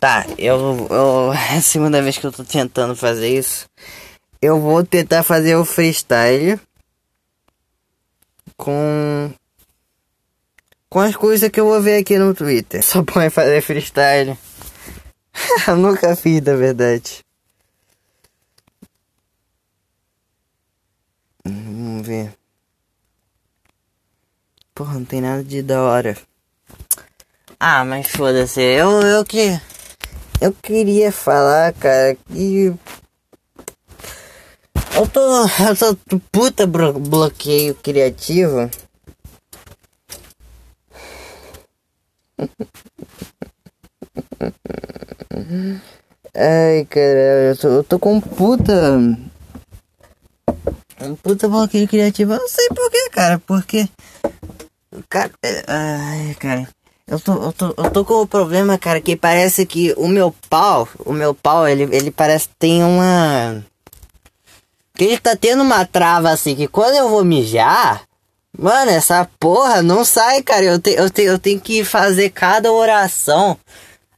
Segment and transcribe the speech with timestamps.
[0.00, 1.32] Tá, eu, eu.
[1.52, 3.68] É a segunda vez que eu tô tentando fazer isso.
[4.40, 6.58] Eu vou tentar fazer o freestyle
[8.56, 9.30] com.
[10.88, 12.82] Com as coisas que eu vou ver aqui no Twitter.
[12.84, 14.36] Só põe fazer freestyle.
[15.76, 17.22] nunca fiz, na verdade.
[21.44, 22.32] Vamos ver.
[24.74, 26.16] Porra, não tem nada de da hora.
[27.58, 28.62] Ah, mas foda-se.
[28.62, 29.60] Eu, eu que.
[30.40, 32.74] Eu queria falar, cara, que.
[34.94, 35.20] Eu tô.
[35.68, 35.94] Eu tô
[36.32, 38.70] puta bloqueio criativo.
[46.34, 48.98] Ai, cara, eu tô, eu tô com puta.
[51.22, 52.32] Puta bloqueio criativo.
[52.32, 53.38] Eu não sei porquê, cara.
[53.40, 53.86] Porque.
[55.08, 55.30] Cara.
[55.68, 56.68] Ai, cara.
[57.10, 60.06] Eu tô, eu tô, eu tô com o um problema, cara, que parece que o
[60.06, 63.64] meu pau, o meu pau, ele, ele parece que tem uma.
[64.94, 68.02] Que ele tá tendo uma trava assim, que quando eu vou mijar,
[68.56, 70.62] mano, essa porra não sai, cara.
[70.62, 73.58] Eu, te, eu, te, eu tenho que fazer cada oração.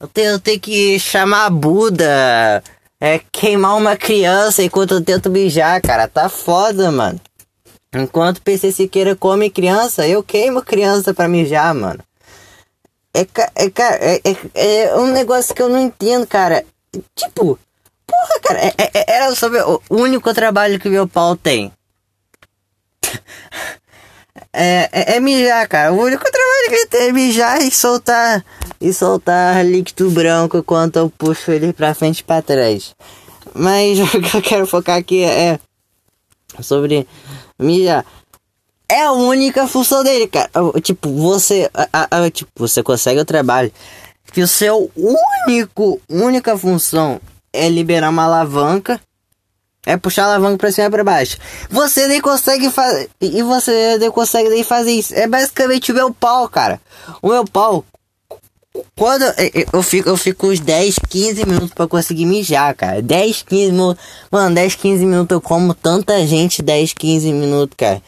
[0.00, 2.60] Eu tenho, eu tenho que chamar Buda,
[3.00, 6.08] é, queimar uma criança enquanto eu tento mijar, cara.
[6.08, 7.20] Tá foda, mano.
[7.94, 12.00] Enquanto PC Siqueira come criança, eu queimo criança pra mijar, mano.
[13.12, 16.64] É, é, é, é, é, um negócio que eu não entendo, cara.
[17.14, 17.58] Tipo,
[18.06, 21.72] porra, cara, é, é era sobre o único trabalho que meu pau tem.
[24.52, 25.92] É, é, é, mijar, cara.
[25.92, 28.44] O único trabalho que ele tem é mijar e soltar.
[28.80, 32.94] E soltar líquido branco enquanto eu puxo ele pra frente e pra trás.
[33.54, 35.60] Mas o que eu quero focar aqui é
[36.60, 37.06] sobre
[37.58, 38.04] mijar
[38.90, 40.50] é a única função dele, cara.
[40.82, 41.70] Tipo, você.
[41.92, 43.72] A, a, tipo, você consegue o trabalho.
[44.32, 47.20] Que o seu único, única função
[47.52, 49.00] é liberar uma alavanca.
[49.86, 51.38] É puxar a alavanca pra cima e pra baixo.
[51.70, 53.08] Você nem consegue fazer.
[53.20, 55.14] E você nem consegue nem fazer isso.
[55.14, 56.80] É basicamente o meu pau, cara.
[57.22, 57.84] O meu pau.
[58.96, 59.24] Quando
[59.72, 63.02] eu fico, eu fico uns 10, 15 minutos pra conseguir mijar, cara.
[63.02, 64.04] 10, 15 minutos.
[64.30, 68.02] Mano, 10, 15 minutos eu como tanta gente 10, 15 minutos, cara.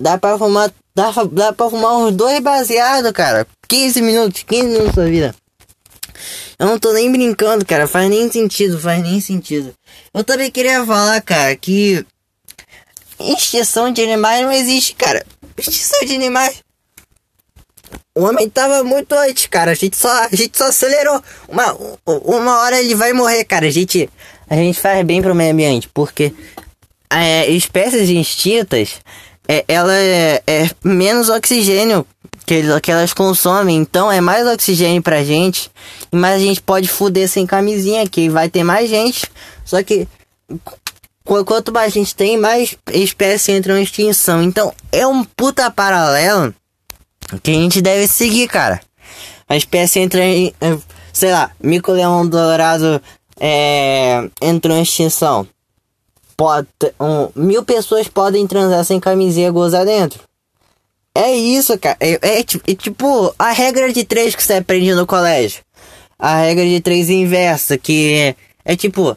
[0.00, 0.72] Dá pra fumar.
[0.94, 3.46] Dá, dá pra fumar uns dois baseados, cara.
[3.68, 5.34] 15 minutos, 15 minutos da vida.
[6.58, 7.86] Eu não tô nem brincando, cara.
[7.86, 9.74] Faz nem sentido, faz nem sentido.
[10.14, 12.04] Eu também queria falar, cara, que.
[13.18, 15.24] Extinção de animais não existe, cara.
[15.56, 16.62] Extinção de animais.
[18.14, 19.72] O homem tava muito antes, cara.
[19.72, 21.22] A gente só, a gente só acelerou.
[21.48, 21.76] Uma,
[22.06, 23.66] uma hora ele vai morrer, cara.
[23.66, 24.08] A gente,
[24.48, 26.32] a gente faz bem pro meio ambiente, porque
[27.10, 29.00] é, espécies extintas
[29.48, 32.06] é, ela é, é, menos oxigênio
[32.44, 35.70] que, que elas consomem, então é mais oxigênio pra gente,
[36.12, 39.26] e mais a gente pode fuder sem camisinha, que vai ter mais gente,
[39.64, 40.06] só que
[41.44, 44.42] quanto mais gente tem, mais espécies entram em extinção.
[44.42, 46.54] Então é um puta paralelo
[47.42, 48.80] que a gente deve seguir, cara.
[49.48, 50.54] A espécie entra em,
[51.12, 53.02] sei lá, mico-leão dourado
[53.40, 55.46] é, entrou em extinção
[56.36, 56.68] pode,
[57.00, 60.20] um, mil pessoas podem transar sem camisinha gozar dentro.
[61.14, 61.96] É isso, cara.
[61.98, 65.62] É, é, é, tipo a regra de três que você aprende no colégio.
[66.18, 69.16] A regra de três inversa, que é, é tipo,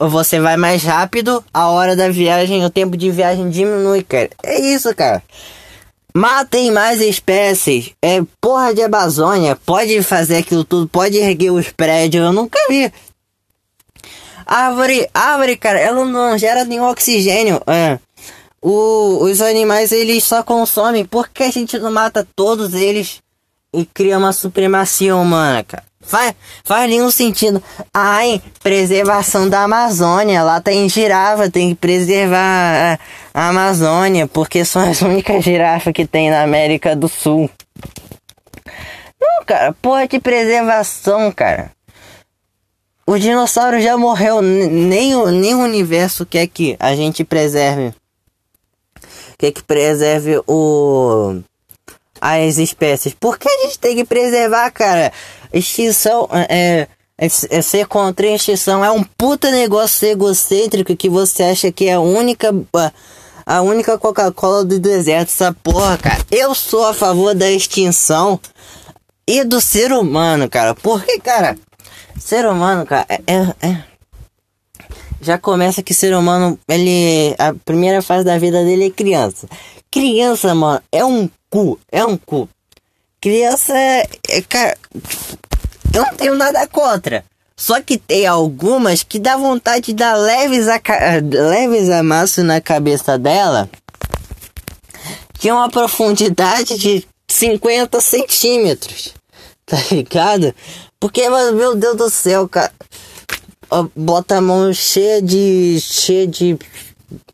[0.00, 4.30] você vai mais rápido, a hora da viagem, o tempo de viagem diminui, cara.
[4.42, 5.22] É isso, cara.
[6.14, 7.92] Matem mais espécies.
[8.02, 9.56] É porra de Amazônia.
[9.64, 12.24] Pode fazer aquilo tudo, pode erguer os prédios.
[12.24, 12.92] Eu nunca vi
[14.46, 17.60] Árvore, árvore, cara, ela não gera nenhum oxigênio.
[17.66, 17.98] É.
[18.60, 21.04] O, os animais eles só consomem.
[21.04, 23.20] Por que a gente não mata todos eles
[23.74, 25.84] e cria uma supremacia humana, cara?
[26.00, 27.62] Faz, faz nenhum sentido.
[27.94, 30.42] Ai, preservação da Amazônia.
[30.42, 32.98] Lá tem girafa, tem que preservar
[33.34, 37.48] a, a Amazônia, porque são as únicas girafas que tem na América do Sul.
[39.20, 41.70] Não, cara, porra de preservação, cara.
[43.06, 47.92] O dinossauro já morreu, nem o, nem o universo quer que a gente preserve.
[49.36, 51.40] Quer que preserve o
[52.20, 53.14] as espécies.
[53.14, 55.12] Por que a gente tem que preservar, cara?
[55.52, 56.86] Extinção é,
[57.18, 61.88] é, é ser contra a extinção é um puta negócio egocêntrico que você acha que
[61.88, 62.54] é a única
[63.44, 66.24] a única Coca-Cola do deserto, essa porra, cara.
[66.30, 68.38] Eu sou a favor da extinção
[69.26, 70.76] e do ser humano, cara.
[70.76, 71.58] Porque, cara,
[72.24, 73.84] Ser humano, cara, é, é, é,
[75.20, 77.34] Já começa que ser humano, ele.
[77.36, 79.48] A primeira fase da vida dele é criança.
[79.90, 81.80] Criança, mano, é um cu.
[81.90, 82.48] É um cu.
[83.20, 84.08] Criança é.
[84.28, 84.78] é cara.
[85.92, 87.24] eu não tenho nada contra.
[87.56, 90.80] Só que tem algumas que dá vontade de dar leves, a,
[91.20, 93.68] leves amassos na cabeça dela.
[95.34, 99.12] Que é uma profundidade de 50 centímetros.
[99.64, 100.54] Tá ligado?
[101.02, 102.72] Porque, meu Deus do céu, cara.
[103.96, 105.80] Bota a mão cheia de.
[105.80, 106.56] cheia de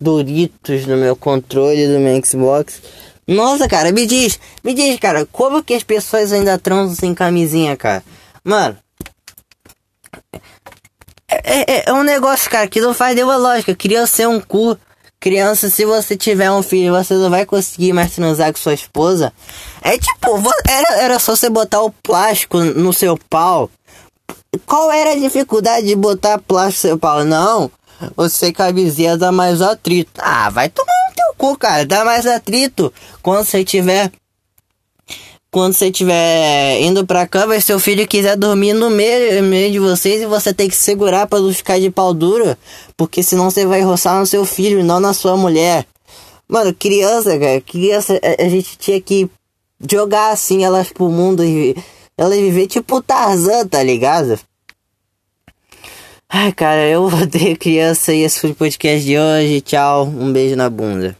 [0.00, 2.80] Doritos no meu controle do meu Xbox.
[3.28, 7.76] Nossa, cara, me diz, me diz, cara, como que as pessoas ainda transam sem camisinha,
[7.76, 8.02] cara?
[8.42, 8.78] Mano,
[11.28, 13.76] é, é, é, um negócio, cara, que não faz nenhuma lógica.
[13.76, 14.78] Criança é um cu.
[15.20, 19.30] Criança, se você tiver um filho, você não vai conseguir mais transar com sua esposa.
[19.82, 20.28] É tipo,
[20.66, 23.68] era, era só você botar o plástico no seu pau.
[24.64, 27.22] Qual era a dificuldade de botar plástico no seu pau?
[27.22, 27.70] Não,
[28.16, 30.10] você camisinha dá mais atrito.
[30.16, 31.84] Ah, vai tomar no teu cu, cara.
[31.84, 32.90] Dá mais atrito
[33.20, 34.10] quando você tiver
[35.50, 39.78] quando você estiver indo pra cama e seu filho quiser dormir no meio, meio de
[39.80, 42.56] vocês e você tem que segurar para não ficar de pau duro,
[42.96, 45.86] porque senão você vai roçar no seu filho e não na sua mulher.
[46.48, 49.28] Mano, criança, cara, criança, a, a gente tinha que
[49.90, 51.76] jogar assim elas pro mundo e
[52.16, 54.38] elas viver tipo Tarzan, tá ligado?
[56.28, 59.60] Ai, cara, eu odeio criança e esse foi o podcast de hoje.
[59.62, 61.19] Tchau, um beijo na bunda.